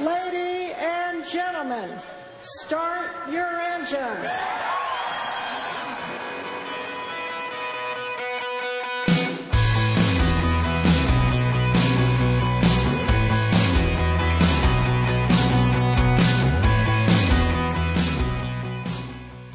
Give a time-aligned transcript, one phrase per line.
[0.00, 2.00] Lady and gentlemen,
[2.42, 4.28] start your engines.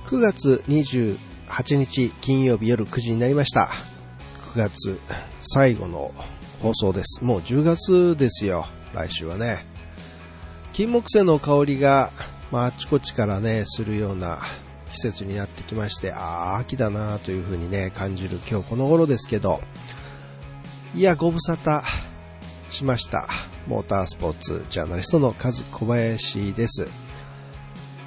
[0.05, 1.17] 9月28
[1.75, 3.71] 日金曜日夜9時になりました。
[4.53, 4.99] 9月
[5.41, 6.13] 最後の
[6.61, 7.21] 放送です。
[7.25, 9.68] もう10月ですよ、来週はね。
[10.79, 12.13] 金木犀の香りが、
[12.51, 14.39] まあ、あちこちからね、するような
[14.93, 19.59] 季節になってきまして、ああ、秋だなという風にね、感じる今日この頃ですけど、
[20.95, 21.81] いや、ご無沙汰
[22.69, 23.27] しました。
[23.67, 26.87] モータースポーツジャーナリストのカズ小林です。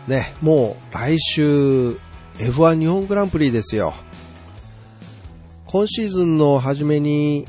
[0.09, 1.99] ね、もう来週
[2.39, 3.93] F1 日本グランプリですよ。
[5.67, 7.47] 今シーズンの初めに、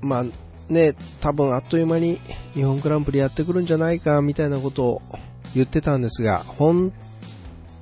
[0.00, 0.24] まあ
[0.68, 2.20] ね、多分あっという間に
[2.54, 5.02] 日本グランプリやってくるんじゃないかみたいなことを
[5.54, 6.92] 言ってたんですが、本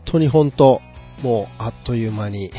[0.05, 0.83] 当に本当、
[1.23, 2.51] もうあっという間に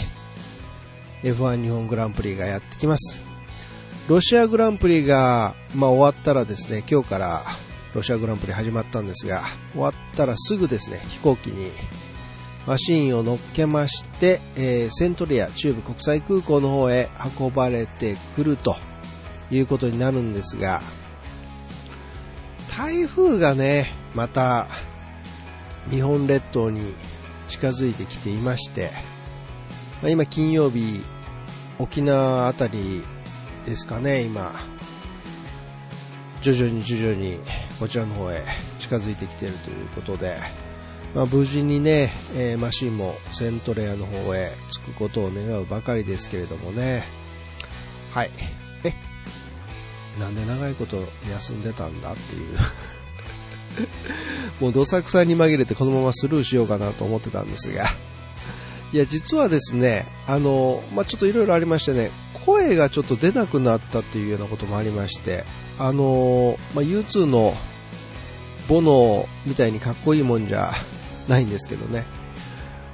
[1.24, 3.20] F1 日本グランプリがやってきます。
[4.08, 7.44] ロシアグランプリが、まあ、終わったらですね、今日から
[7.94, 11.72] ロシアグランプリ始まったんですが、終わったらすぐですね、飛行機に
[12.68, 17.10] マシーンを乗っけまして、えーセントリア中部国際空港の方へ
[17.40, 18.76] 運ばれてくると
[19.52, 20.82] いうことになるんですが、
[22.78, 24.68] 台風がね、また
[25.90, 26.96] 日本列島に
[27.48, 28.90] 近づいてきていまして、
[30.02, 31.04] まあ、今金曜日、
[31.80, 33.04] 沖縄あたり
[33.66, 34.56] ですかね、今、
[36.42, 37.40] 徐々に徐々に
[37.80, 38.44] こちらの方へ
[38.80, 40.38] 近づいてきているということで、
[41.16, 47.04] まあ、無事にね、えーマシンもセントレアの方へ着くことを願うばかりですけれどもね。
[48.12, 48.30] はい。
[50.20, 50.98] なんで長いこと
[51.30, 52.58] 休んでたんだっていう。
[54.62, 57.90] もうどさくさに紛れてこのままスルーしようかなと思ってたんですが。
[58.94, 62.12] いや、実はですね、あの、まあ、ちょっといろいろありましてね、
[62.46, 65.44] 声がちょっと出なくなったっていうようなこともありまして、
[65.78, 67.56] あの、まあ、U2 の
[68.70, 70.72] ボノみたいにかっこいいもんじゃ
[71.28, 72.06] ないんですけどね。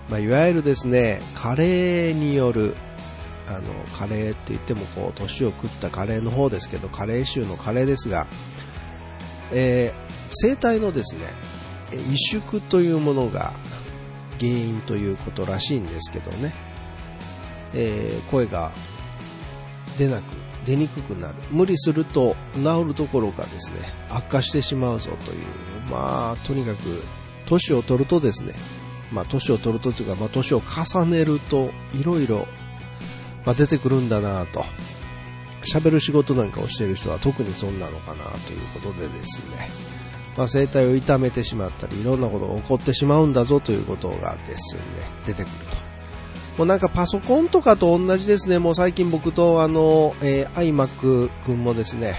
[0.10, 2.76] まあ、いわゆるですね、加齢による、
[3.52, 8.28] あの、加齢って言ってもこう、年を食った加齢の方ですけど、加齢臭の加齢ですが、
[9.52, 11.26] えー声帯のですね、
[11.92, 13.52] 萎縮というものが
[14.40, 16.54] 原因ということらしいんですけどね、
[17.74, 18.72] えー声が
[19.98, 20.24] 出なく、
[20.66, 21.36] 出にくくなる。
[21.50, 23.78] 無理すると治るどころかですね、
[24.10, 25.46] 悪化してしまうぞという、
[25.92, 27.04] まあ、とにかく、
[27.48, 28.54] 年を取るとですね、
[29.12, 32.48] まあ、年を取るとというか、まあ、年を重ねると、いろいろ、
[33.46, 34.66] まあ、出てくるんだなと。
[35.64, 39.70] 喋る仕事なんかをしている人は特にそんなのかなということでですね、
[40.36, 44.82] まあ、声帯を痛めてしまったり、いろんなことが起こってしまうんだぞということがですね、
[45.26, 45.78] 出てくると。
[46.58, 52.16] もうなんかパソコンとかと同じですね、もう最近僕とあの、えー iMac 君もですね、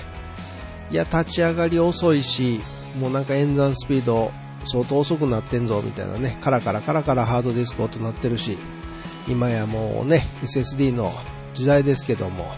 [0.91, 2.61] いや、立ち上がり遅いし、
[3.01, 4.31] もうなんか演算スピード
[4.67, 8.59] 相当遅くなってんぞ、みたいなね、カラカラカラカラハードディスク音鳴ってるし、
[9.29, 11.13] 今やもうね、SSD の
[11.55, 12.53] 時代ですけども、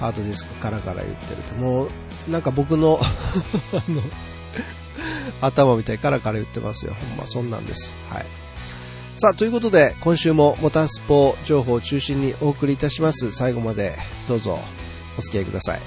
[0.00, 1.90] ハードディスクカラカラ言ってると、もう
[2.30, 3.00] なんか僕の
[3.72, 4.02] あの、
[5.40, 6.94] 頭みたいにカラカラ言ってますよ。
[6.94, 7.92] ほんまそんなんです。
[8.10, 8.26] はい。
[9.16, 13.30] さあ、ということで、今週もモタースポー情報を中心にお送りいたします。
[13.32, 13.96] 最後まで
[14.26, 14.58] どうぞ
[15.18, 15.80] お付き合いください。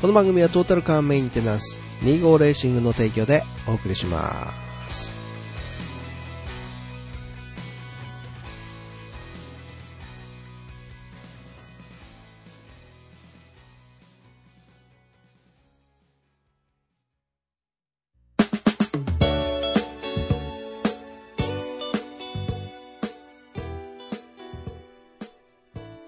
[0.00, 4.61] この番組はトータルカーメンテナンス25レーシングの提供でお送りします。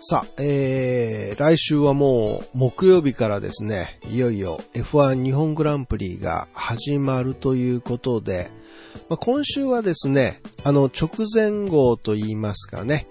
[0.06, 8.50] さあ、えー、来週はもう木曜日からですね、いよいよ F1 日本グランプリが始まるということで、
[9.08, 13.06] まあ、今週はですね、あの直前号と言いますかね、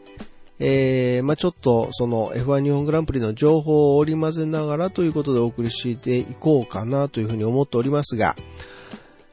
[0.59, 8.35] えー、まあちょっとその F1 日本グランプリの情報を織り交ぜながらということでお送りしていこうかなというふうに思っておりますが、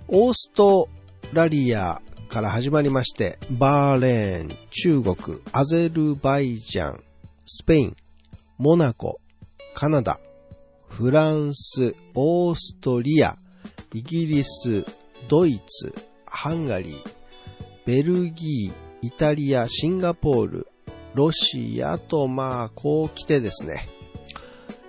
[0.09, 0.89] オースト
[1.35, 7.05] ラリアから始まりまして、バーレーン、中国、アゼルバイジャン、
[7.53, 7.97] スペイン、
[8.59, 9.21] モナコ、
[9.75, 10.21] カナダ、
[10.87, 13.39] フランス、オーストリア、
[13.93, 14.87] イギリス、
[15.27, 15.93] ドイツ、
[16.27, 17.05] ハンガリー、
[17.85, 20.69] ベルギー、イタリア、シンガポール、
[21.15, 23.89] ロシアと、まあ、こう来てですね、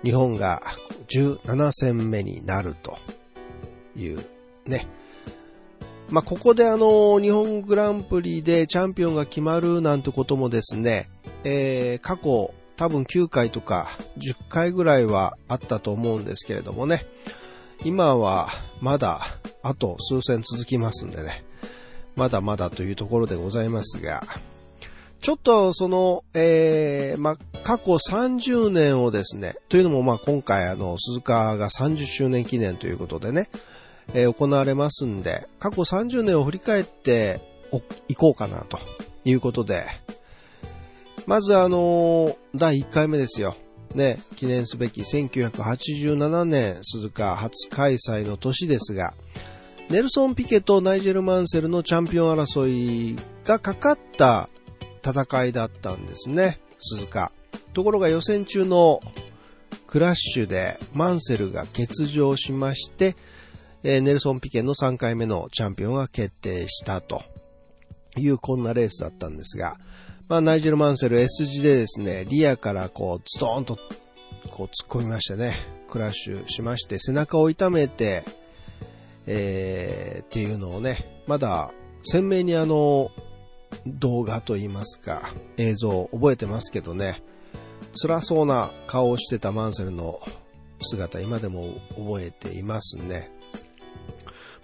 [0.04, 0.62] 日本が
[1.08, 2.96] 17戦目になると
[3.96, 4.20] いう
[4.66, 4.86] ね、
[6.10, 11.08] まあ、ここであの、日本グランプリでチャンピオンが決まるなんてこともですね、
[11.44, 17.06] えー、過去多分9回とか10回ぐらいはあったと思うんですけれどもね、
[17.84, 18.48] 今は
[18.80, 19.20] まだ
[19.62, 21.44] あと数戦続きますんでね、
[22.16, 24.22] まだまだというところでございますが、
[25.20, 33.48] ちょっとその、えー、ま、過去30年をですね、というのもま今回あの、鈴鹿が30周年記念ということでね、
[34.14, 37.40] えー、行われますんで、過去30年を振り返って
[38.08, 38.80] いこうかなと
[39.24, 39.84] いうことで、
[41.26, 43.54] まずあの、第1回目ですよ。
[43.94, 49.14] ね、記念すべき1987年鈴鹿初開催の年ですが、
[49.90, 54.48] ネルソン・ピケとナイジェル・マンセルのチャンピオン争いがかかった
[55.04, 57.30] 戦いだったんですね、鈴鹿。
[57.74, 59.00] ところが予選中の
[59.86, 63.14] クラッシュでマンセルが欠場しまして、
[63.82, 67.22] えネルソン・ピケの3回目のチャンピオンが決定したと
[68.16, 69.76] いうこんなレースだったんですが、
[70.28, 73.76] まあ、ナイジェル・マンセル S 字でですね、リアからこう、ズドーンと
[74.50, 75.56] こう突っ込みましてね、
[75.90, 78.24] クラッシュしまして、背中を痛めて、
[79.26, 81.72] えー、っていうのをね、まだ
[82.04, 83.10] 鮮明にあの、
[83.86, 87.22] 動画といいますか、映像を覚えてますけどね、
[88.00, 90.20] 辛そうな顔をしてたマンセルの
[90.80, 93.30] 姿、今でも覚えていますね。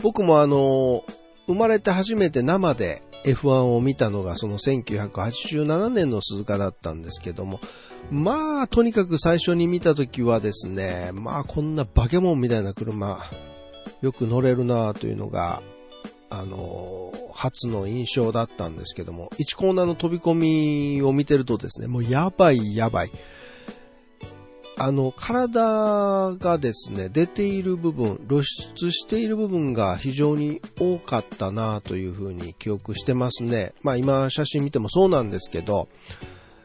[0.03, 1.05] 僕もあの、
[1.47, 7.61] 生まれて初めて生で F1 を見たのがその1987年の鈴鹿だったんですけども、
[8.11, 13.23] まあ、とにかく最初に見た時はですね、まあ、こんな化け物みたいな車、
[14.01, 15.63] よく乗れるなというのが、
[16.31, 20.35] あの、初の印象だったんですけども、1コーナーの飛び込
[20.99, 23.11] みを見てるとですね、もうやばいやばい。
[24.81, 33.73] あの、体がですね、出ている部分、露出している部分が非常に多かったなというふうに記憶してますね。
[33.83, 35.89] まあ今写真見てもそうなんですけど、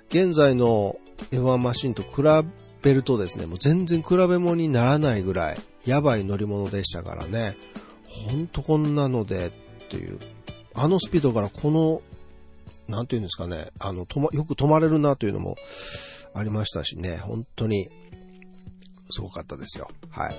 [0.09, 0.95] 現在の
[1.31, 2.21] F1 マシンと比
[2.83, 7.57] べるとですね、もう全然比べ物にならないぐらい、やばい乗り物でしたからね。
[8.05, 9.51] ほんとこんなのでっ
[9.89, 10.19] ていう。
[10.75, 12.01] あのスピードからこの、
[12.87, 15.55] なんていうんですかね、あの、ま、よく止まれるなというのも
[16.35, 17.89] ありましたしね、本当に
[19.09, 19.89] すごかったですよ。
[20.09, 20.35] はい。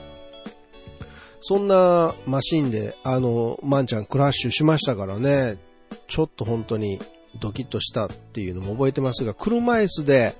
[1.40, 5.58] そんなマシンで、あの、マンちゃんクラッシュしましたからね、
[6.08, 6.99] ちょっと本当に
[7.40, 10.34] ドキッとしたっていうのも覚えてますが、車椅子で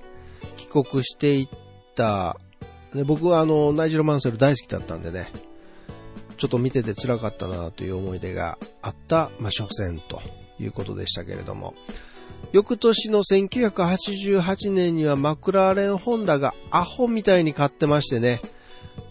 [0.57, 1.49] 帰国していっ
[1.95, 2.37] た、
[2.93, 5.31] ね、僕はあの、ナイジェル・マンセル大好きだったんでね、
[6.37, 10.21] ちょっと見てて辛かったなという思い出があった、まあ、初戦と
[10.59, 11.75] いうことでしたけれども、
[12.55, 18.39] 翌年の1988年にはマクラーレンホンダがアホみたいに買ってましてね、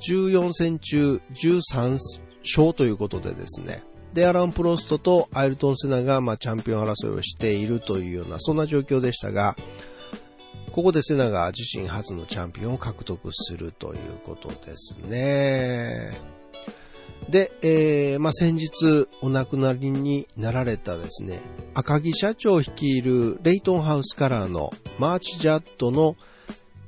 [0.08, 1.98] 14戦中13
[2.42, 3.82] 勝ということでですね、
[4.14, 9.56] で、アラン・プロストとアイルトン・セナが、まあ、チャンピオン争いをしているというような、そんな状況でしたが、
[10.72, 16.33] ここでセナが自身初のチャンピオンを獲得するということですね。
[17.28, 21.40] で、えー、まあ、先日お亡くなりになられたですね、
[21.74, 26.16] 赤木社長率いるレイトンハウスカラーのマーチジャットの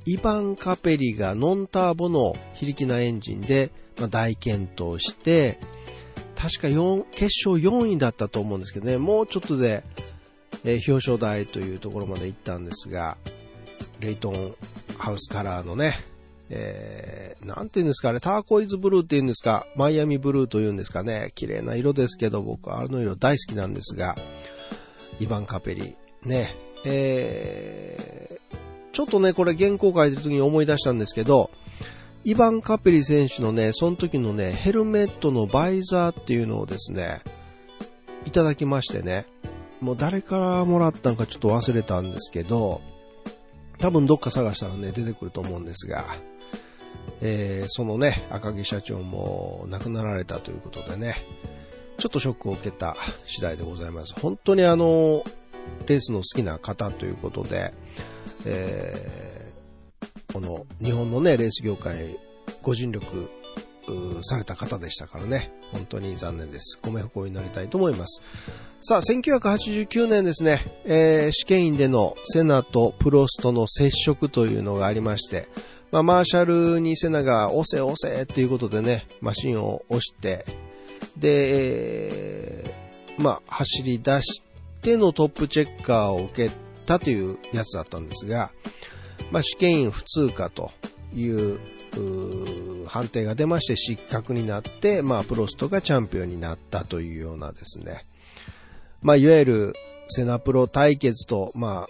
[0.05, 5.59] イバン・カペリがノンターボの非力なエンジンで、まあ、大健闘して、
[6.35, 9.83] 確か4、決勝4位だったと思うんですけどね、もうちょっとで、
[10.63, 13.17] えー、表彰台というところまで行ったんですが、
[13.99, 14.55] レイトン
[14.97, 15.97] ハウスカラーのね、
[16.49, 24.15] えー、なんて言うんですかね、ターコイズブルーって言うんですか、マイアミブルーと言うんですかね、綺麗な色ですけど、僕はあの色大好きなんですが、
[25.19, 31.49] イヴァン・カペリ、ね、えー、ちょっとね、これ原稿書いてる時に思い出したんですけど、
[32.23, 37.21] イヴァン・カペリ選手のね、その時のね、ヘルメットのバイザーっていうのをですね、
[38.25, 39.25] いただきましてね、
[39.79, 42.81] もう誰からもらったのかちょっと忘れたんですけど、
[43.79, 46.15] 多分どっか探したらね、出てくると思うんですが、
[47.21, 51.15] えー、そのね、赤木社長も亡くなられたということでね、
[51.97, 52.95] ちょっとショックを受けた
[53.25, 54.13] 次第でございます。
[54.19, 55.23] 本当にあの、
[55.87, 57.73] レースの好きな方ということで、
[58.45, 62.17] えー、この日本のね、レース業界、
[62.61, 63.29] ご尽力
[64.21, 66.79] された方でしたからね、本当に残念です。
[66.81, 68.21] ご冥福を祈りたいと思います。
[68.81, 75.47] さあ、1989年ですね、えー、試験員でのセナとプロストの接触というのがありまして、
[75.91, 80.45] まあ、マーシャルにセナが押せ押せっていうことでね、マシンを押して、
[81.17, 82.75] で、
[83.17, 84.41] まあ、走り出し
[84.81, 88.51] てのトップチェッカーを受けたというやつだったんですが、
[89.31, 90.71] まあ、試験員不通過と
[91.13, 91.59] いう
[92.87, 98.05] 判定が出まして失格になって、まあ、プロストがチャンピオンになったというようなですね。
[99.01, 99.73] まあ、いわゆる
[100.09, 101.87] セナプロ対決と、まあ、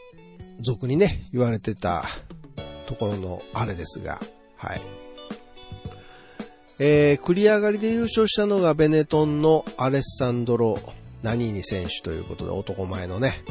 [0.61, 2.05] 俗にね、言われてた
[2.87, 4.19] ところのあれですが、
[4.55, 4.81] はい。
[6.79, 10.79] えー、繰り上がりで優勝したのがベネトンのアレッサンドロ・
[11.23, 13.43] ナニーニ選手ということで男前のね、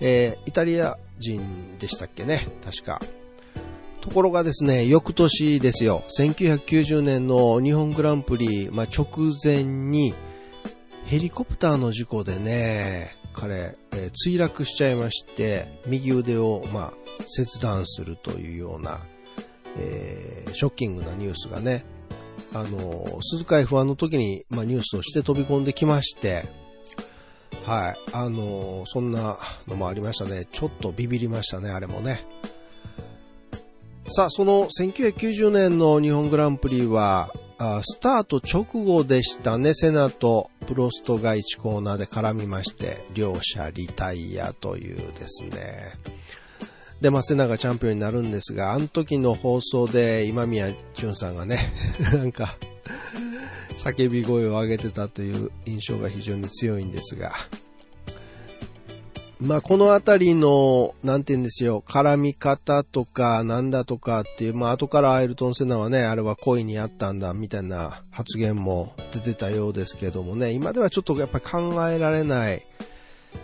[0.00, 3.00] えー、イタリア人でしたっけね、確か。
[4.00, 9.06] ところがですね、翌年ですよ、1990年の日本グランプリ、まあ、直
[9.42, 10.14] 前に、
[11.04, 19.00] ヘリコプターの事故でね、彼、えー、墜落しちゃいまして、右腕を、まあ、切断するというような、
[19.76, 21.84] えー、ショッキングなニュースがね、
[22.52, 26.48] あの、鈴鹿 F1 の時に、まあ、ニュースとして飛び込んできまして、
[27.64, 30.46] はい、あの、そんなのもありましたね。
[30.50, 32.26] ちょっとビビりましたね、あれもね。
[34.06, 37.30] さあ、その1990年の日本グランプリは、
[37.82, 39.74] スタート直後でしたね。
[39.74, 45.92] セナとプロストが1コーナーで絡みまして、両者リタイアというですね。
[47.00, 51.72] で、まあ、セナがチャンピオンになるんですが、あの時の放送で今宮淳さんがね、
[52.12, 52.56] なんか、
[53.74, 57.32] 叫び声を上げてたという印象が非常に強いんですが、
[59.40, 72.66] まあ、このあたりの、なんて言うんですよ、絡み方とか、なんだとかっていう、まあ、後からアイルトン・セナはね、あれは恋にあったんだ、みたいな発言も出てたようですけどもね、今ではちょっとやっぱ考えられない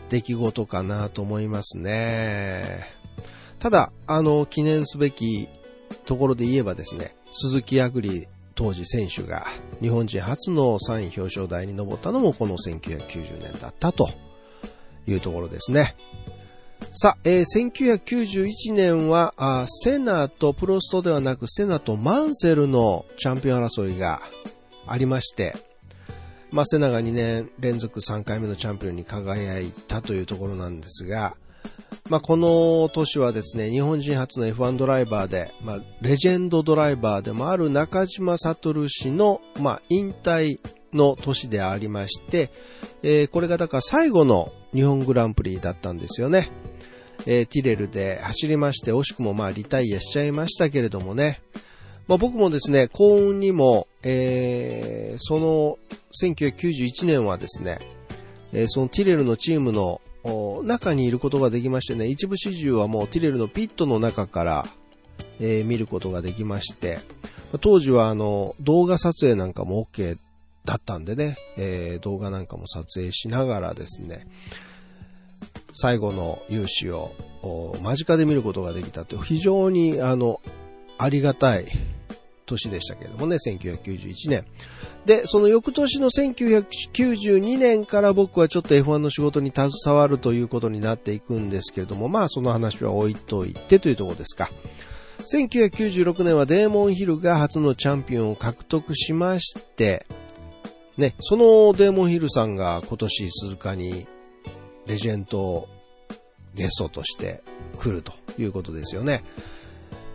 [0.09, 2.94] 出来事かなと思いますね。
[3.65, 5.49] ただ、あの、記念すべき
[6.05, 9.47] ところで言えばですね、鈴木あぐり当時選手が
[9.81, 14.11] 日本人初の3位表彰台に上ったのもこの1990年だったと
[15.07, 15.97] いうところですね。
[16.93, 24.21] さあ、えー、1991年はあ、セナとプロストではなくセナとマンセルのチャンピオン争いが
[24.87, 25.55] ありまして、
[26.51, 31.35] まあ、セナが2年連続3回目のチャンピオンに輝いたというところなんですが、
[32.11, 40.59] まあ、この年はですね、日本人初の F1 ドライバーで、まあ、レジェンドドライバーでもある中島悟氏の、まあ、引退
[40.93, 42.51] の年でありまして、
[43.03, 46.51] えー、これがだから最後の日本グランプリだったんですよね。
[47.27, 51.41] えー、ティレルで走りまして、惜しくもまあリタイアしちゃいましたけれどもね。
[52.07, 55.79] まあ、僕もですね、幸運にも、えー、その
[56.23, 57.79] 1991年はですね、
[58.53, 60.03] えー、そのティレルのチームの
[60.63, 64.67] 中にいることができましてね、一部始終はもうティレルのピットの中から、
[65.39, 67.01] えー、見ることができまして、
[67.61, 70.19] 当時はあの動画撮影なんかも OK
[70.65, 74.27] だったんでね、えー、動画なんかも撮影しながらですね、
[75.73, 80.41] 最後の勇姿を間近で見ることができたという非常にあの、
[80.97, 81.67] ありがたい
[82.47, 84.45] 年でしたけれどもね、1991年。
[85.07, 94.51] で、その翌年の1992年から僕はちょっと F1 の仕事に携わるということになっていくんですけれども、まあその話は置いといてというところですか。
[95.33, 100.07] 1996年はデーモンヒルが初のチャンピオンを獲得しまして、
[100.97, 104.07] ね、そのデーモンヒルさんが今年鈴鹿に
[104.87, 105.69] レジェンド
[106.55, 107.43] ゲストとして
[107.79, 109.25] 来るということですよね。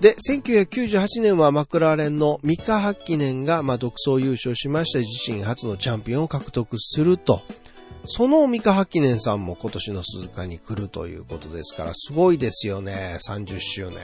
[0.02, 7.42] で、1998年はマクラーレンのミカ・ハッキネンが、まあ、独走優勝しまして自身初のチャンピオンを獲得すると。
[8.06, 13.18] そのミカ・ハッキネンさんも今年の鈴鹿に来るということですから、すごいですよね。
[13.28, 14.00] 30周年。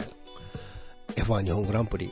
[1.15, 2.11] F1 日本グランプリ。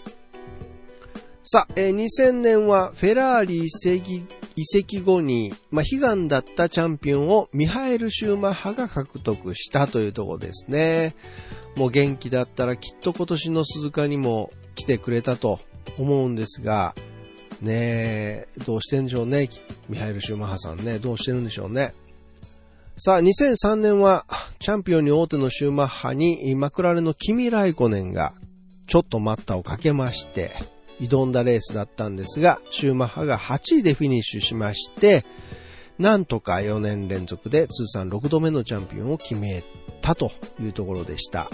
[1.44, 4.26] さあ、えー、2000年はフェラーリ移籍
[4.56, 11.16] 移籍後に、まあ、悲願だったチャンピオンをミハエル・シューマッハが獲得したというところですね。
[11.76, 15.60] もう元気だったらきっと今年の鈴鹿にも来てくれたと
[15.98, 16.96] 思うんですが、
[17.62, 19.50] ねえ、どうしてんでしょうね。
[19.90, 21.94] ミハエル・シューマッハさんね、どうしてるんでしょうね。
[22.98, 24.26] さあ、2003年は、
[24.60, 28.34] チャンピオンに大手のシューマッハに、マクラレのキミ・ライコネンが、
[28.86, 30.52] ちょっと待ったをかけまして、
[31.08, 35.26] 挑んだレースだったんですが、シューマッハが8位でフィニッシュしまして、
[36.00, 39.64] なんとか4年連続で通算6度目のチャンピオンを決め
[40.02, 41.50] たというところでした。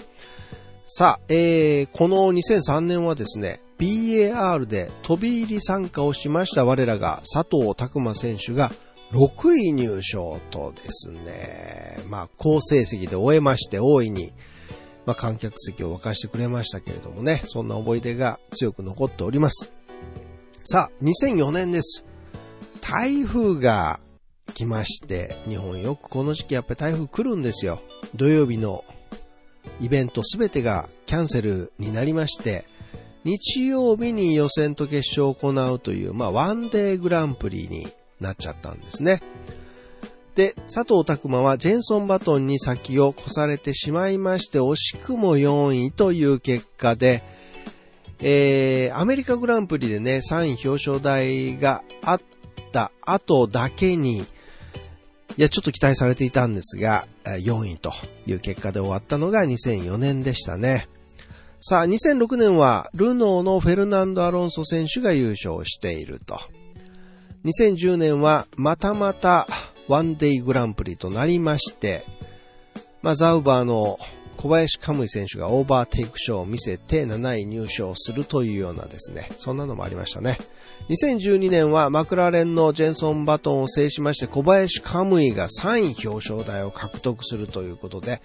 [0.86, 8.72] さあ、えー、この2003年はですね、BAR で飛び入り参加をしました我らが佐藤拓馬選手が
[9.12, 14.34] 6位入賞とですね、まあ好成績で終えまして大いに
[15.10, 19.72] まあ、観客席を沸かしてくれましたけれどもね、そんな思い出が強く残っております。
[20.64, 22.06] さあ、2004年です。
[22.80, 24.00] 台風が
[24.54, 27.82] 来まして、日本よくこの時期やっぱり台風来るんですよ。
[28.14, 28.86] 土曜日の
[29.82, 32.68] イベントすべてがキャンセルになりまして、
[33.24, 37.88] 日曜日に予選と決勝を行うという、まあ、ワンデーグランプリに
[38.20, 39.24] なっちゃったんですね。
[40.40, 47.24] で、佐藤拓馬はジェンソン・バトンに先を越されてしまいまして、惜しくも4位という結果で、
[48.20, 52.22] えー、アメリカグランプリでね、3位表彰台があっ
[52.72, 54.26] た後だけに、い
[55.36, 57.92] や、ちょっと期待されていたんですが、4位と
[58.26, 60.88] いう結果で終わったのが2004年でしたね。
[61.60, 66.40] さあ、2006年は、ルノーのフェルナンド・アロンソ選手が優勝していると。
[67.44, 69.46] 2010年は、またまた、
[69.90, 72.06] ワンデイグランプリとなりまして、
[73.02, 74.00] まあ、ザウバーの
[74.38, 80.38] 小林カムイ選手がオーバーテイクショーを見せて7位入賞するというようなですね、そんなのもありましたね。
[80.90, 88.22] 2012年はマクラーレンのジェンソンバトンを制しまして小林カムイが3位表彰台を獲得するということで、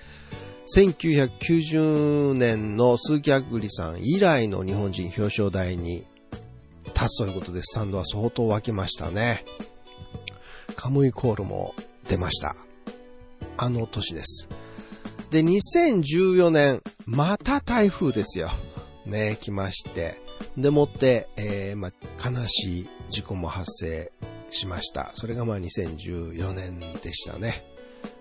[0.77, 6.05] 1990年の鈴木アグリさん以来の日本人表彰台に
[6.95, 9.45] 立つということでスタンドは相当沸きましたね。
[10.75, 11.75] カムイコールも
[12.09, 12.57] 出ました。
[13.57, 14.49] あの年です。
[15.31, 18.51] で、2014年、また台風ですよ。
[19.07, 20.23] ね、来まして。
[20.57, 21.91] でもって、えー、ま、
[22.25, 24.13] 悲しい事故も発生
[24.51, 25.11] しました。
[25.15, 27.65] それがまあ2014年でしたね。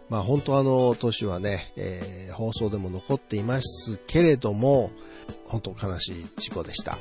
[0.10, 4.91] まあ本当あの年はね、えー、放送でも残っていますけれども、
[5.48, 6.98] 本当悲しい事故でした。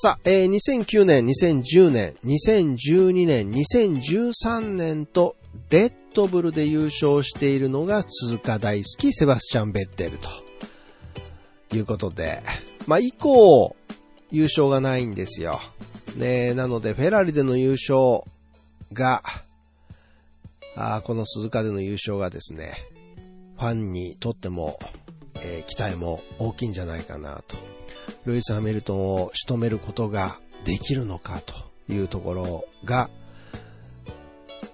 [0.00, 5.34] さあ、えー、2009年、2010年、2012年、2013年と
[5.70, 10.28] レッドブルで優勝しているのが鈴鹿大好きセバスチャン・ベッテルと
[11.76, 12.44] いうことで、
[12.86, 13.74] まあ、以降、
[14.30, 15.58] 優勝がないんですよ。
[16.14, 18.22] ねなので、フェラリでの優勝
[18.92, 19.24] が、
[20.76, 22.74] あこの鈴鹿での優勝がですね、
[23.56, 24.78] ファンにとっても、
[25.42, 27.77] えー、期待も大きいんじゃないかなと。
[28.28, 31.54] ルイス・ハミルトンを仕留めることができるのかと
[31.92, 33.10] いうところが、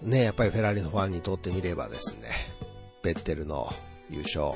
[0.02, 2.28] ね、やっぱりフェラーリのファンにとってみればですね、
[3.02, 3.73] ベッテルの
[4.11, 4.52] 優勝、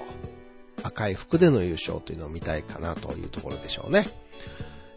[0.83, 4.07] 赤い服での優勝というのを見たいかなというところでしょうね。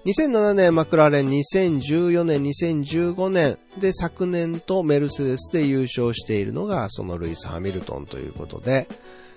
[0.06, 8.88] 2007年マクラーレン、2014年、2015年で昨年とメルセデスで優勝しているのがそのルイス・ハミルトンということで、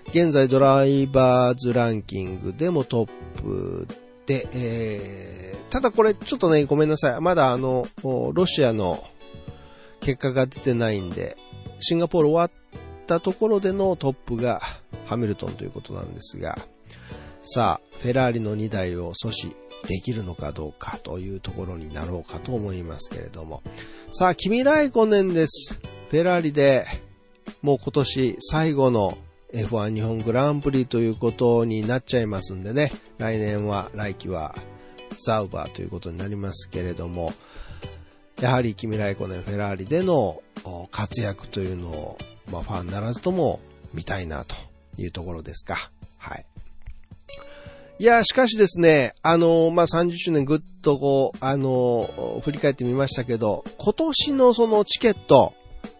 [0.08, 3.08] 現在ドライバーズランキングでもトッ
[3.42, 3.86] プ、
[4.32, 7.20] えー、ただこれちょっとね、ごめんなさい。
[7.20, 7.86] まだあの、
[8.32, 9.04] ロシアの
[10.00, 11.36] 結果が出てないんで、
[11.80, 12.50] シンガポール終わっ
[13.06, 14.62] たところでのトップが
[15.06, 16.58] ハミルトンということなんですが、
[17.42, 19.54] さあ、フェラーリの2台を阻止
[19.86, 23.62] できるのかどうかというところになろうかと思いますけれども。
[24.12, 25.80] さあ、君来5年です。
[26.10, 26.86] フェラーリで
[27.60, 29.18] もう今年最後の
[29.54, 34.56] F1 日本グランプリということになっちゃいますんでね、来年は、来季は
[35.24, 37.32] ザウバーということになりますけれども、
[38.40, 40.42] やはり君来コネフェラーリでの
[40.90, 42.18] 活躍というのを、
[42.50, 43.60] まあ、ファンならずとも
[43.92, 44.56] 見たいなと
[44.98, 45.76] いうところですか。
[46.18, 46.44] はい。
[48.00, 55.54] いや、しかしですね、あの、まあ、30周年ぐっとこう、あの、振り返ってみましたけど、今年のそのチケット、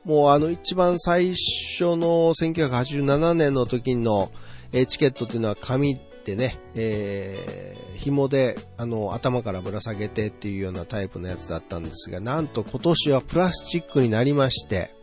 [0.04, 4.30] もうあの一番最初の1987年の時の、
[4.72, 14.94] えチケットっていうのは紙でね、えー、紐であの頭からぶら下げてっていうようなタイプのやつだったんですが、なんと今年はプラスチックになりまして、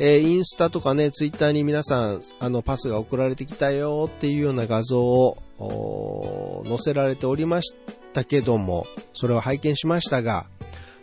[0.00, 7.74] えー、インスタとかね、ツイッターに皆さん、あの、パスが送られてきたよっていうような画像を載せられておりまし
[8.12, 10.46] たけども、それを拝見しましたが、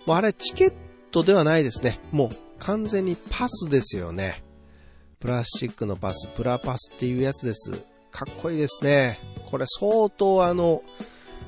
[0.06, 0.74] もうあれチケッ
[1.12, 2.00] トではないですね。
[2.12, 4.44] もう完全にパスですよね。
[5.20, 7.72] プラスチックのパス、プラパスっていうやつです。
[8.12, 9.20] かっこいいですね。
[9.50, 10.82] これ相当あの、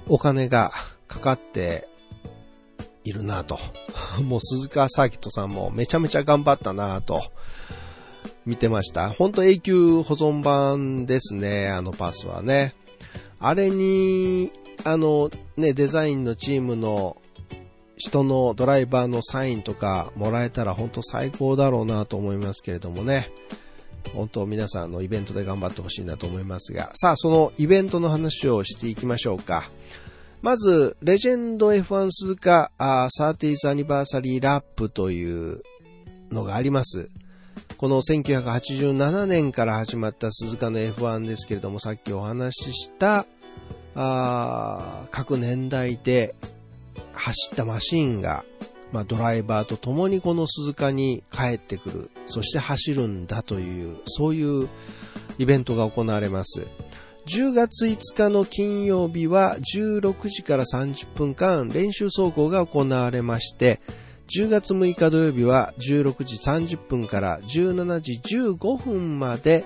[0.08, 0.72] お金が
[1.08, 1.88] かかって
[3.04, 3.60] いるなと。
[4.24, 7.22] もう鈴川サーキットさんもめちゃめちゃ頑張ったなと。
[8.46, 9.10] 見てました。
[9.10, 12.76] ほんと永久保存版ですね、あのパスはね。
[13.40, 14.52] あれに、
[14.84, 17.22] あの、ね、デザインのチームの
[17.98, 23.32] 人のドライバーのサインとかもらえたら本当最高だろうなと思いますけれどもね。
[24.14, 29.70] 本当皆さんのイベントで頑張ってほしいなと思いますが、さあそのイベントの話をしていきましょうか。
[30.42, 35.62] まず、レジェンド F1 鈴鹿 30th アニバーサリーラップという
[36.32, 37.10] のがあります。
[37.78, 43.26] この1987年から始まった鈴鹿の F1 ですけれども、さっきお話しした
[43.96, 46.36] あ各年代で
[47.14, 48.46] 走ったマシンが、
[48.92, 54.70] まあ、ドライバーと共にこの鈴鹿に帰ってくる、そして走るんだという、そういう
[55.38, 56.68] イベントが行われます。
[57.28, 63.82] 10月5日の金曜日は16時から30分間練習走行が行われまして、
[64.28, 69.66] 10月6日土曜日は16時30分から17時15分まで、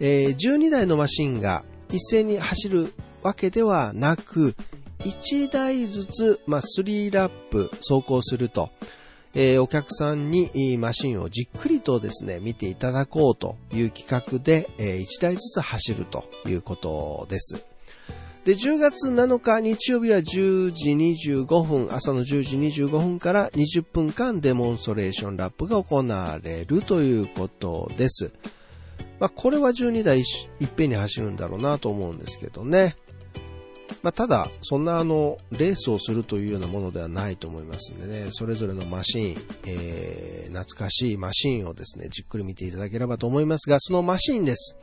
[0.00, 4.54] えー、12台のマシンが一斉に走るわけではなく、
[5.00, 8.70] 1台ずつ、まあ、3ラップ走行すると、
[9.34, 17.66] えー、お客さんにマシンをじっくりとですね、見ていただこうという企画で、えー、1台ずつ走るということです。
[18.44, 28.32] で、10月7日日曜日は10時25分、朝の10時25分から20分間デモンストレーションラップが行われるということです。
[29.18, 30.22] まあ、これは12台い
[30.64, 32.96] っぺんに走るんだろうなと思うんですけどね。
[34.02, 44.76] まあ、ただ、そんなあの、レースをするというようなものではないと思いますんでね、それぞれのマシン、えー、懐かしいマシンをですね、じっくり見ていただければと思いますが、そのマシンです。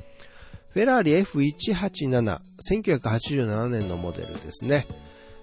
[0.70, 2.40] フェラーリ F187、
[2.70, 4.86] 1987年のモデルですね。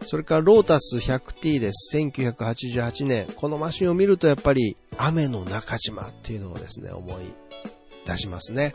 [0.07, 1.97] それからロータス 100T です。
[1.97, 3.27] 1988年。
[3.35, 7.33] このマシンを見るとやっぱり雨の中島っていうのをですね、思い
[8.07, 8.73] 出しますね。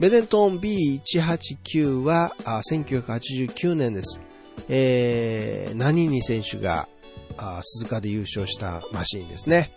[0.00, 2.34] ベネトン B189 は
[2.70, 4.20] 1989年です。
[4.68, 6.88] えー、ナニーニ選手が
[7.62, 9.72] 鈴鹿で優勝したマシンですね。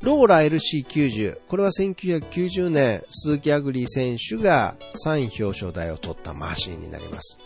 [0.00, 1.40] ローラ LC90。
[1.48, 7.38] これは1990年、鈴木亜久里選手が3位表彰台を取ったマシンになります。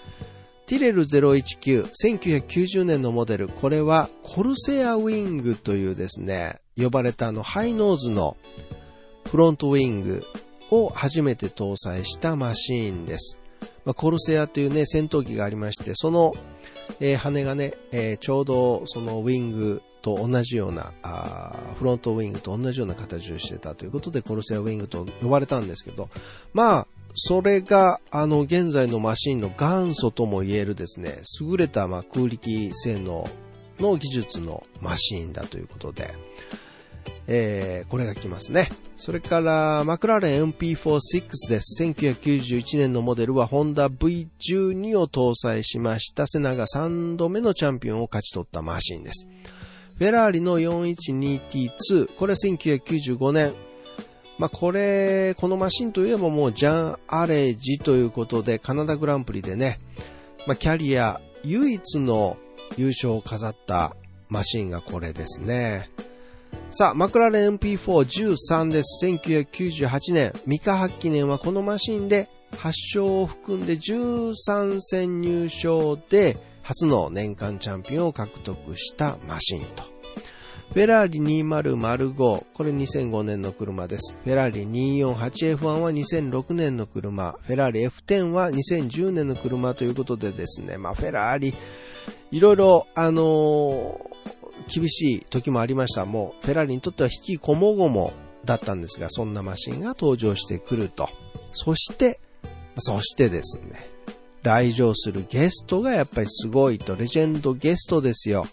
[0.66, 3.48] ティレル019、1990年のモデル。
[3.48, 8.37] これはコルセアウィングというですね、呼ばれたあのハイノーズの
[9.31, 10.22] フロントウィング
[10.72, 13.38] を初めて搭載したマシーンです。
[13.85, 16.32] まあ、コルセアというね、戦闘機がありまして、その、
[16.98, 26.08] えー、羽がね、えー、ちょうどそのウィングと同じようなあ、フロントウィングと同じような形をしてたということで、コルセアウィングと呼ばれたんですけど、
[26.54, 33.28] まあ、それが、あの、現在のマシンの元祖とも言えるですね、優れた、まあ、空力性能
[33.78, 36.14] の技術のマシンだということで、
[37.26, 38.68] えー、これが来ますね。
[38.96, 41.82] それから、マクラーレン MP46 です。
[41.82, 49.28] 1991年のモデルはホンダ V12 を搭載しましたセナが3度目のチャンピオンを勝ち取ったマシンです。
[49.96, 53.54] フェラーリの 412T2、これは1995年。
[54.38, 59.78] まあ、これ、このマシンといえばもうジャン・アレージということでカナダグランプリでね、
[60.48, 62.37] まあ、キャリア唯一の
[62.76, 63.94] 優勝を飾った
[64.28, 65.91] マシンがこれですね。
[66.74, 69.04] さあ、マクラレン MP413 です。
[69.04, 79.82] 1998年、ミカ発記念はこのマシンで8勝を含んで13戦入賞で初の年間チャンピオンを獲得したマシンと。
[80.72, 82.14] フェラーリ2005、
[82.54, 84.16] これ2005年の車です。
[84.24, 84.64] フェラーリ
[85.02, 91.54] 248F1 は2006年の車、フェラーリ F10 は2010年の車ということでですね、まあフェラーリ、
[92.30, 94.41] いろいろ、あのー
[94.72, 96.06] 厳しい時もありました。
[96.06, 98.12] もう、フェラーリにとっては引きこもごも
[98.44, 101.08] だったんですが、そんなマシンが登場してくると。
[101.52, 102.20] そして、
[102.78, 103.90] そしてですね、
[104.42, 108.46] 来場するゲストがやっぱりすごいと、レジェンドゲストですよ。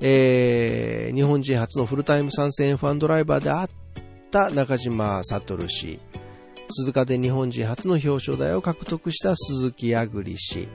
[0.00, 3.70] えー、日本人初のフルタイム参戦ファンドライバーであっ
[4.30, 6.00] た中島悟氏、
[6.70, 10.68] 鈴鹿で日本人初の表彰台を獲得した鈴木あぐり氏、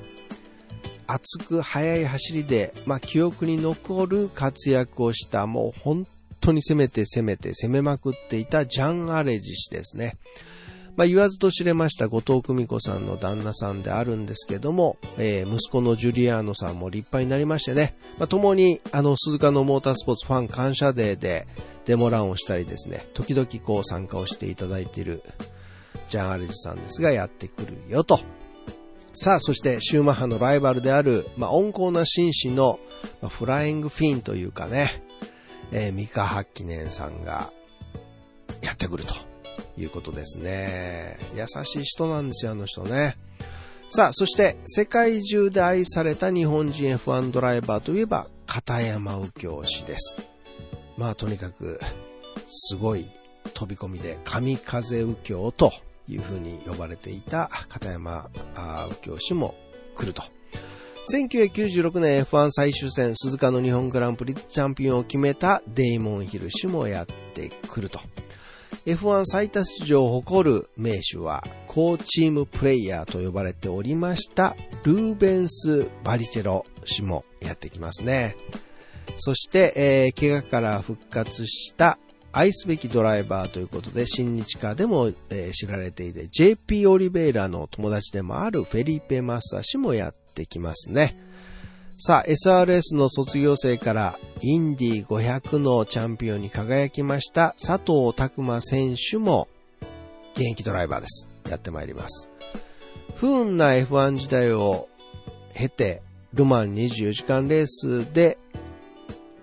[1.11, 6.05] 熱く速い走りで、まあ、記憶に残る活躍をした、もう本
[6.39, 10.17] 当に攻めて攻めて攻めまくっていたジャン・アレジ氏ですね。
[10.95, 21.47] まあ、言わずと知れました後藤久美子さんの旦那さんであるんですけども、えー、息子のジュリアーノさんも立派になりましてね、まあ、共にあの鈴鹿のモータースポーツファン感謝デーで
[21.85, 25.23] デモランをしたりですね、時々こう参加をしていただいている
[26.09, 28.19] ジャン・アレジさんですがやってくるよと。
[29.13, 32.79] さあ、そしてシューマッハのライバルである、まあ、温厚な紳士の、
[33.21, 35.03] まあ、フライングフィンというかね、
[35.71, 37.51] えー、ミカハッキネンさんが
[38.61, 39.15] やってくると
[39.77, 41.17] いうことですね。
[41.35, 43.17] 優しい人なんですよ、あの人ね。
[43.89, 50.29] さあ、そして世界中で愛された日本人 F1 ドライバーといえば片山右京氏です。
[50.97, 51.79] まあとにかく
[52.47, 53.09] すごい
[53.53, 55.71] 飛び込みで神風右京と
[56.09, 58.29] いうふうに呼ばれていた片山
[58.89, 59.55] 右京氏も
[59.95, 60.23] 来ると。
[61.11, 67.99] 1996年 F1 最終戦鈴鹿の日本グランプリチャンピオンを決めたデイモン・ヒル氏もやってくると。
[68.85, 78.35] F1 最多出場を誇る名手は、コーチームプレイヤーと呼ばれておりましたルーベンス・バリチェロ氏もやってきますね。
[79.17, 81.97] そして、えー、怪我から復活した
[82.31, 91.17] 愛すべきドライバーということで、新日課でも、えー、知られていて、JP オリベイラの友達でもあるフェリペ・マッサ氏もやってきますね。
[91.97, 99.49] さあ、SRS の卒業生からインディ500のチャンピオンに輝きました佐藤拓馬選手も
[100.33, 101.27] 現役ドライバーです。
[101.49, 102.29] やってまいります。
[103.15, 104.87] 不運な F1 時代を
[105.53, 106.01] 経て、
[106.33, 108.37] ルマン24時間レースで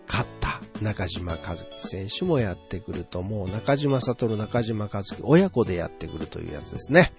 [0.06, 7.12] 勝った中島和樹選手もやってくると、もう中島悟、中島和樹親子でやってくるというやつですね。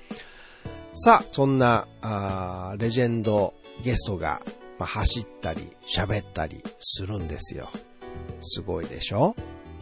[0.93, 4.41] さあ、そんな、あレジェンドゲストが、
[4.79, 7.69] まあ、走ったり喋ったりするんですよ。
[8.41, 9.35] すごいでしょ？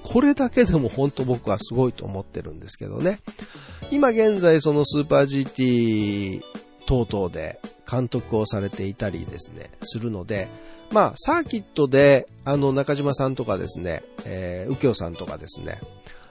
[0.04, 3.20] これだけでも本当僕はすごいと思ってるんですけどね。
[3.92, 6.42] 今現在そのスーパー GT
[6.86, 10.48] 等々で監督をされていたりですね、するので、
[10.92, 15.80] まあ、サーキットで、あの、中島さんとかですね、えー、右京さんとかですね、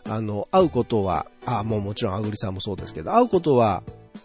[0.04, 3.82] あの、会うことは、あ、もうもちろんあぐりさんもそうですけど、会うことは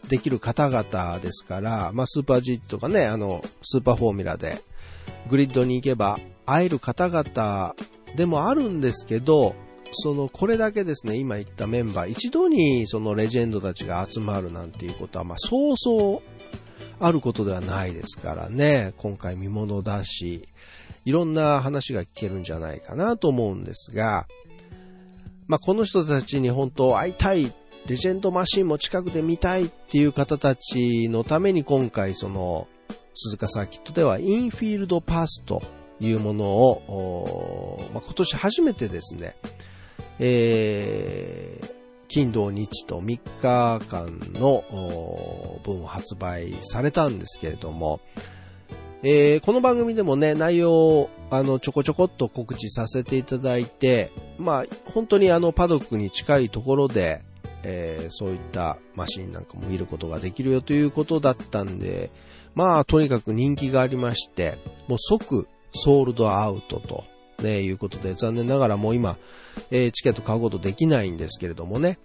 [0.07, 4.61] できる方々ですから、まあ、スーパー G とかね、あの、スーパーフォーミュラで、
[5.29, 7.75] グリッドに行けば会える方々
[8.15, 9.55] でもあるんですけど、
[9.91, 16.38] その、これだけですね、今言ったメンバー、一度にそのレジェンドたちが集まるなんていうことは、まあ、そうそう
[16.99, 20.49] あることではないですからね、今回見物だし、
[21.05, 24.27] いろんな話が聞けるんじゃないかなと思うんですが、
[25.47, 27.51] まあ、この人たちに本当会いたい、
[27.87, 32.67] レジェンドマシンも近くで見たいっていう方たちのために今回その、
[33.15, 35.61] 鈴鹿サーキットではインフィールドパスと
[35.99, 39.35] いうものを、まあ、今年初めてですね、
[40.19, 41.78] えー、
[42.09, 48.01] 金土日と3日間の分発売されたんですけれども、
[49.03, 57.21] えー、この番組でもね、内容を、あの、ちょこちょこっと告知させていただいて、まあ、本当にあの、パドックに近いところで、
[57.63, 62.09] えー、そういったマシンなんかも見ることができるよということだったんで、
[62.55, 67.03] まあ、とにかく人気がありまして、もう即、ソールドアウトと
[67.41, 69.17] ね、いうことで、残念ながらもう今、
[69.71, 71.99] えー、チケット買うことできないんですけれどもね。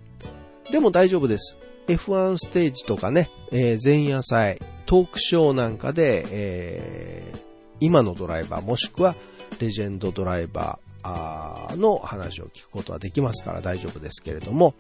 [0.70, 1.58] でも大丈夫です。
[1.86, 7.38] F1 ステージとかね、えー、前夜祭、トークショーなんかで、えー、
[7.80, 9.14] 今のドライバーもしくは
[9.60, 14.74] レジェンドドライバーの話を聞くことはできますから大丈夫ですけれども、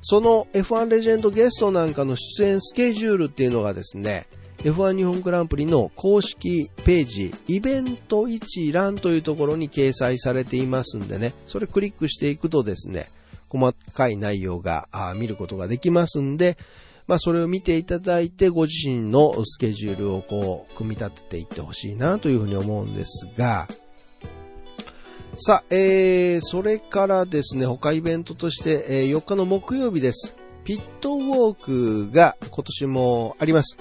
[0.00, 4.26] その F1 レジェンドゲストなんかの出演スケジュールっていうのがですね、
[4.58, 13.08] F1 日本グランプリの公式ページ、イベント一覧というところに掲載されていますんでね、それクリックしていくとですね、
[13.48, 16.56] 細かい内容が見ることができますんで、
[17.06, 23.68] まあそれを見ていただいてご自身のスケジュールをこう組み立てていってほしいなというふうに思うんですが、
[25.38, 30.36] さあ、えー、それからですね、他イベントとして、えー、4日の木曜日です。
[30.64, 33.78] ピットウォークが今年もあります。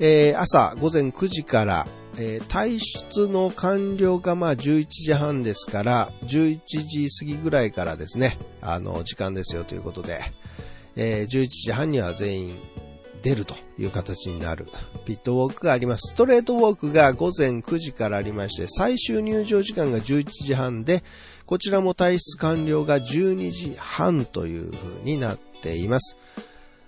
[0.00, 1.86] えー、朝午前9時から、
[2.18, 10.20] えー、退出の完了がまあ11時半ですから、11時過ぎぐらいからですね、あの、時間ですよということで、
[10.96, 12.58] えー、11時半には全員
[13.22, 14.68] 出るという形になる
[15.04, 16.12] ピットウォークがあります。
[16.12, 21.02] ストレートウォークが午前9時からありまして、最終入場時間が11時半で、
[21.46, 26.16] こちらも退出完了が12時半という風になっています。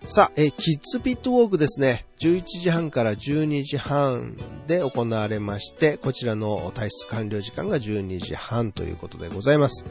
[0.09, 2.07] さあ、え、キッズピットウォークですね。
[2.21, 4.37] 11時半から12時半
[4.67, 9.85] で行われまして、こちらの退出完了時間が12時半ということでございます。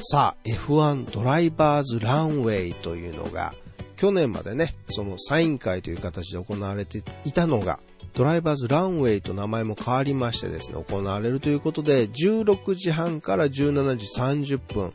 [0.00, 3.52] さあ、F1 ドライバーズランウェイというのが、
[3.96, 7.80] 去年までね、そのサイン会という形で行われていたのが、
[8.14, 14.92] ドライバーズランウェイと名前も変わりましてですね、行われるということで、16時半から17時30分、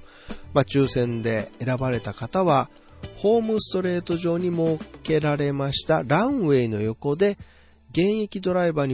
[0.53, 2.69] まあ、抽選で選ばれた方は、
[3.17, 7.37] ホームストレート上に設けられましたランウェイの横で
[7.91, 8.93] 現役ドライバーに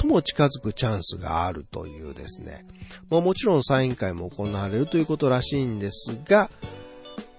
[0.00, 2.66] 最も近づくチャンスがあるというですね。
[3.08, 6.50] まあ、もちろんサイン会も行われるということらしいんですが、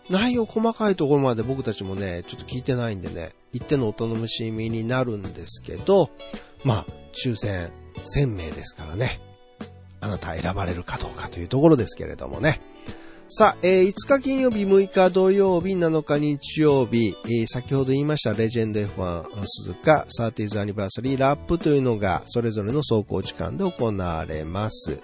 [0.10, 6.10] 内容細かいところまで僕たちもね、ちょっと聞いてないんでね、一定のお楽しみになるんですけど、
[6.64, 7.72] まあ、抽選
[8.16, 9.22] 1000名ですからね、
[10.02, 12.62] あなた選ばれるかどうかというところですけれどもね。
[13.28, 25.02] さあ、えー、5日金曜日、6日土曜日、7日日曜日、えー、先ほど言いましたレジェンド F1 鈴鹿 30th アニバーサリーラップというのがそれぞれの走行時間で行われます。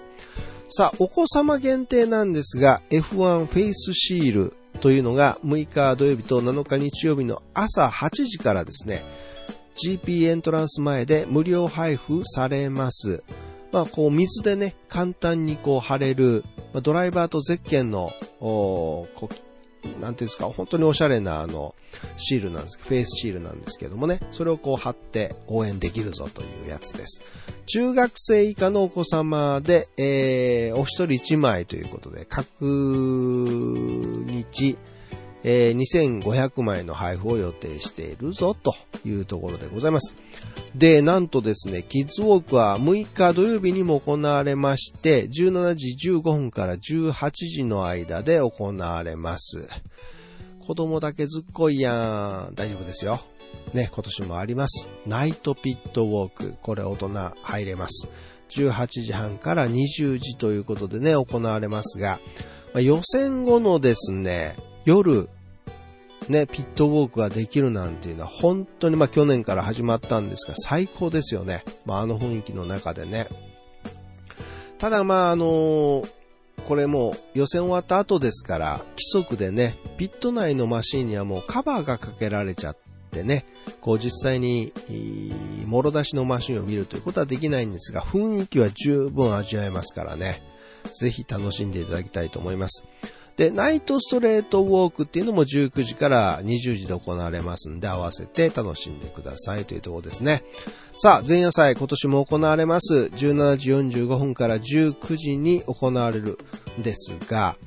[0.70, 9.04] さあ、お子様限定なんですが F1 フェイスシールというのが6日土曜日と7日日曜日の朝8時からですね、
[9.84, 13.24] GP エントランス前で無料配布されます。
[13.72, 19.52] まあ、こう、水でね、簡単にこう、貼れる、まあ、ドライバーとゼッケンの、おこう、
[20.00, 21.76] なんていうんですか、本当におしゃれな、あの、
[22.18, 27.24] シールなんですフェイスシールなんですけどもね、それをこう貼って応援できるぞというやつです。
[27.66, 32.66] 中学生以下のお子様で、えー、お一人一枚ということで、各
[34.28, 34.78] 日、
[35.44, 38.76] えー、2500枚の配布を予定しているぞと
[39.06, 40.16] いうところでございます。
[40.76, 49.68] で、なんとですね、キッズウォークは6日土曜日にも行われまして、17時15分から18時の間で行われます。
[50.66, 52.56] 子供だけずっこいやん。
[52.56, 53.20] 大丈夫ですよ。
[53.74, 54.90] ね、今年もあります。
[55.06, 56.56] ナイトピットウォーク。
[56.62, 57.10] これ大人
[57.42, 58.08] 入れます。
[58.52, 62.20] 18時半から20時ということでね、行われますが、
[62.74, 65.30] まあ、予選後のですね、夜、
[66.30, 71.64] ね、ピットウォークができるなんていうのは本当にまあ去年から始まったんですが最高ですよね。
[71.86, 73.28] まああの雰囲気の中でね。
[74.78, 76.12] ただまああのー、
[76.68, 82.78] これも予選終わった後ですから規則でね、ピット内のマシンにはもうカバーがかけられちゃっ
[83.12, 83.46] てね、
[83.82, 84.72] こう実際に、
[85.66, 90.42] もろ出しのマシンを見るということはできないんですが、雰囲気は十分味わえますからね。
[91.00, 92.86] ぜひ楽しんでいただきたいと思います。
[93.38, 100.44] で、ナイトストレートウォークっていうのも19時から20時で行われますんで、合わせて楽しんでくださいというところですね。
[100.98, 103.10] さあ、前夜祭今年も行われます。
[103.14, 106.38] 17時45分から19時に行われる
[106.80, 107.58] んですが、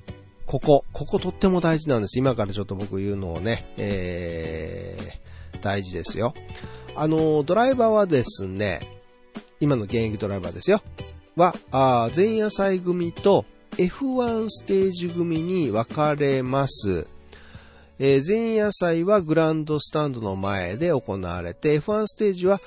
[0.46, 2.18] ここ、こことっても大事なんです。
[2.18, 6.34] 今からちょっと僕言うのをね、えー、大事ですよ。
[6.94, 9.00] あの、ドライバーはですね、
[9.60, 10.82] 今の現役ドライバーですよ。
[11.36, 17.08] は、あ前夜祭組と F1 ステージ組に分かれます。
[17.98, 22.60] えー、前夜祭はグランドスタンドの前で行われて、F1 ステージは、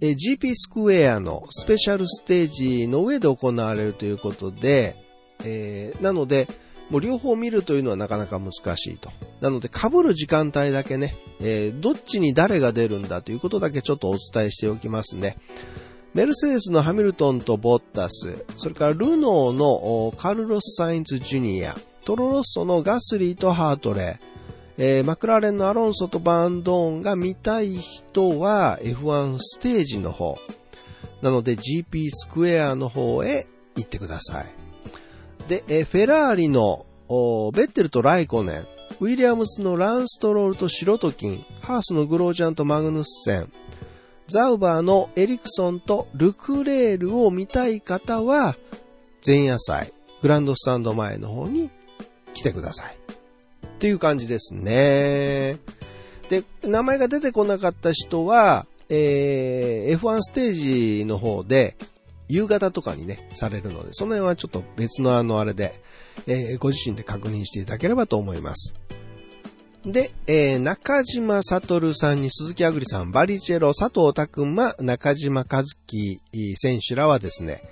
[0.00, 4.96] えー、GP スクエアのスペシャルステージの上で行われるということで、
[5.44, 6.46] えー、なので、
[6.90, 9.10] もう両方見るというのはなかなか難しいと。
[9.40, 15.36] なので、被る時間帯だけね、えー、どっちに誰が出るんだということだけちょっとお伝えしておきますね。
[16.14, 24.34] メルセデスのハミルトンとボッタス、それからルノーのカルロス・サインズ・ジュニア、トロロッソのガスリーとハートレー、
[24.78, 30.38] えー、マクラーレンのアロンソとバンドーンが見たい人は F1 ステージの方、
[31.20, 34.46] なので GP スクエアの方へ行ってください。
[35.48, 36.86] で、えー、フェラーリの
[37.52, 38.66] ベッテルとライコネン、
[39.00, 43.52] ウィリアムスのランストロールとシロトキン、ハースのグロージャンとマグヌッセン、
[44.26, 48.56] ザウバーのエリクソンとルクレールを見たい方は、
[49.26, 51.70] 前夜祭、グランドスタンド前の方に
[52.32, 52.96] 来てください。
[53.66, 55.58] っていう感じですね。
[56.30, 61.76] で、名前が出てこなかった人は、えー、F1 ステージの方で、
[62.28, 65.80] 夕方とかにね、されるので、その辺はちょっと別のあのあれで、
[66.26, 68.74] えー、ご自身で確認していただければと思います。
[69.86, 76.18] で、えー、中島悟さんに鈴木あぐりさん、バリチェロ、佐藤拓馬、中島和樹
[76.56, 77.62] 選手らはですね、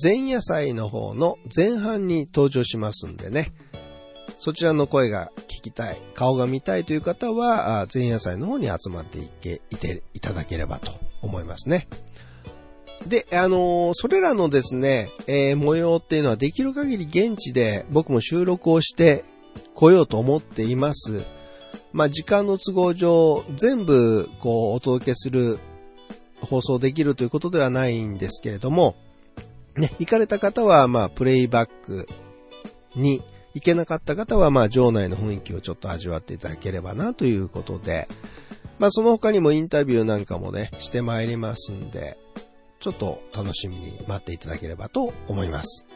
[0.00, 3.52] 前夜祭の方の前半に登場しますんでね、
[4.38, 10.92] そちらの声が聞きたい、顔が見たいという方は、前夜祭の方に集まっていけ、いていただければと
[11.22, 11.88] 思いますね。
[13.04, 19.24] で、あのー、それらのですね、えー、模様っていうのはできる限り現地で僕も収録をして
[19.74, 21.37] 来ようと思っています。
[21.92, 25.58] まあ、時間の都合上、全部、こう、お届けする、
[26.40, 28.96] 放送できるということではないんですけれども、
[29.76, 32.06] ね、行かれた方は、まあ、プレイバック
[32.94, 33.22] に、
[33.54, 38.06] 行けなかった方は、まあ、場内の雰囲気をちょっと味わっていただければな、ということで、
[38.78, 42.18] まあ、その他にもインタビューなんかもね、してまいりますんで、
[42.78, 45.87] ちょっと楽しみに待っていただければと思います。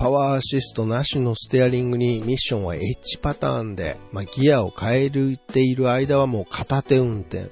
[0.00, 7.50] パワーアシストなしのステアリングにミッションは H パターンで、まあ、ギアを変えるっている間はもう片手運転。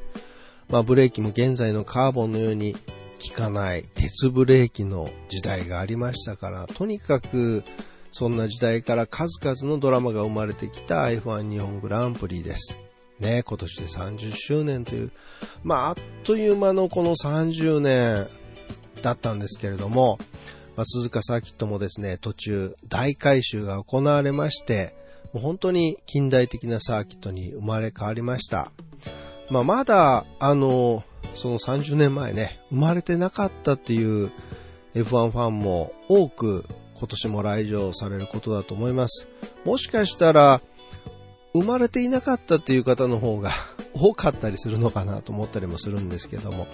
[0.70, 7.64] まあ、ブレーキも現在のカーボンのように効かない鉄ブレーキの時代がありましたから、とにかく
[8.12, 12.78] そんな時代から数々のドラマが生まれてきた F1 日本グランプリです。
[13.18, 15.12] ね、今年で30周年という、
[15.64, 18.26] まあ、あっという間のこの30年
[19.02, 20.18] だったんですけれども、
[20.78, 24.94] まあ、鈴鹿サーキットもですね、途中大改修が行われまして、
[25.32, 28.70] もう本当に近代的なサーキットに生まれ変わりました。
[29.50, 31.02] まあ、まだ、あの、
[31.34, 34.30] その30年前ね、生まれてなかったっていう
[34.94, 36.64] F1 ファンも多く
[36.94, 39.26] 今年も来場されることだと思います。
[39.64, 40.60] もしかしたら、
[41.54, 43.52] 生まれていなかったっていう方の方が
[43.94, 46.66] 多かったりするのかなと思ったりもするんですけども、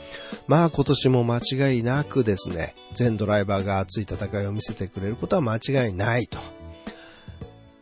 [0.47, 6.39] まあ今年も間違いなくですね、全ドライバーが熱い戦いを見せてくれることは間違いないと。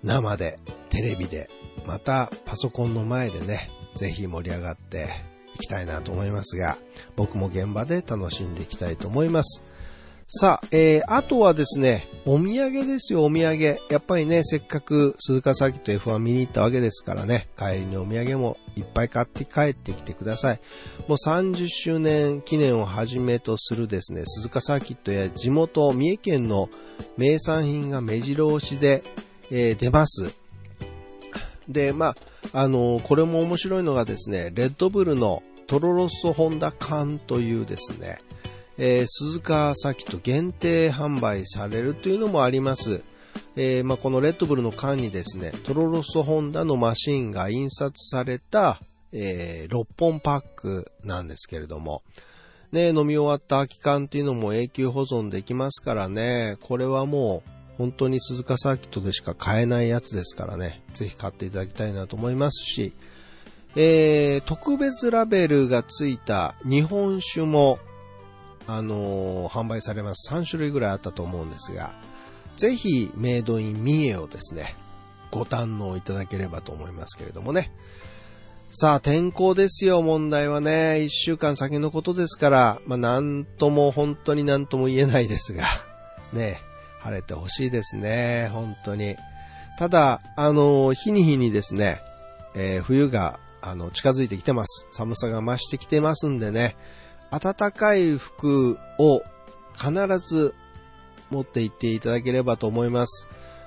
[0.02, 0.58] 生で、
[0.90, 1.48] テレビで、
[1.86, 5.10] またパソコンの前でね、ぜひ盛り上がって
[5.54, 6.76] いきたいなと思いますが、
[7.16, 9.62] 僕も現場で楽しんでいきたいと思います。
[10.34, 13.62] さあ、えー、あとはですね、お土産ですよ、お土産。
[13.62, 20.60] やっぱりね、せっかく鈴鹿サーキット F1 見に行ったわけですからね、帰りにお土産もいっぱい買って帰ってきてください。
[21.06, 26.70] もう30周年記念をはじめとするですね、鈴鹿サーキットや地元、三重県の
[27.18, 29.02] 名産品が目白押しで、
[29.50, 30.32] えー、出ます。
[31.68, 32.16] で、ま
[32.54, 38.18] あ、あのー、これも面白いのがですね、レッドブルのトロロッソホンダ缶というですね、
[38.84, 43.04] えー、鈴鹿サーキット限定販売されるというのもあります。
[43.54, 48.80] えー、まあ、このレッドブルの缶にですね、トロロソホンダのマシンが印刷された、
[49.12, 52.02] えー、6本パックなんですけれども、
[52.72, 62.92] ね、飲み終わった空き缶っていうのも永久保存できますからね、これはもう本当に鈴鹿サーキットでしか買えないやつですからね、ぜひ買っていただきたいなと思いますし、
[63.76, 67.78] えー、特別ラベルがついた日本酒も
[68.66, 70.32] あのー、販売されます。
[70.32, 71.94] 3種類ぐらいあったと思うんですが、
[72.56, 74.74] ぜひメイドインミエをですね、
[75.30, 77.72] ご堪能いただければと思いますけれどもね。
[78.70, 81.02] さあ、天候ですよ、問題はね。
[81.02, 85.66] 一週間先のことですから、まあ、なんとも、本当になんとも言えないですが、
[86.32, 86.58] ね、
[87.00, 89.16] 晴れてほしいですね、本当に。
[89.78, 92.00] ただ、あの、日に日にですね、
[92.54, 94.86] えー、冬が、あの、近づいてきてます。
[94.90, 96.74] 寒さが増してきてますんでね、
[97.32, 99.22] 暖かい服を
[99.76, 100.54] 必ず
[101.30, 103.26] 持って行っていただければと思います。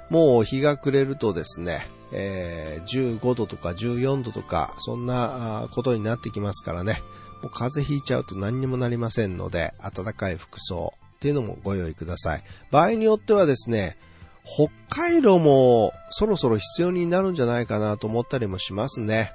[0.09, 7.01] もう日が暮れるとですね、えー、15度とか14度とか、そんなことになってきますからね。
[7.41, 12.43] もう風邪ひいちゃうと何にもなりませんので、暖かい服装っていうのもご用意ください。
[12.70, 13.97] 場合によってはですね、
[14.45, 19.32] 北海道もそろそろ必要になるんじゃないかなと思ったりもしますね。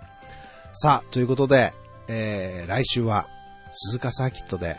[0.72, 1.72] さあ、ということで、
[2.06, 3.26] えー、来週は
[3.72, 4.76] 鈴鹿サーキットで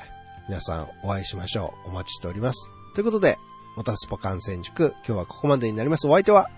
[0.47, 1.89] 皆さんお会いしましょう。
[1.89, 2.69] お待ちしております。
[2.93, 3.37] ということで、
[3.75, 6.07] モータースポ観戦塾、今日はここまでになります。
[6.07, 6.49] お相手は、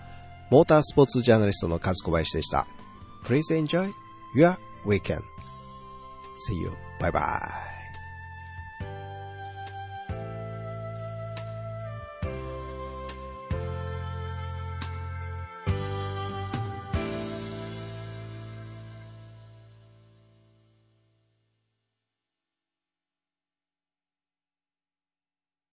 [0.50, 2.66] モータースポーツジャーナリストの和子林でした。
[3.24, 3.92] Please enjoy
[4.34, 5.22] your weekend.
[6.48, 6.72] See you.
[7.00, 7.73] Bye bye.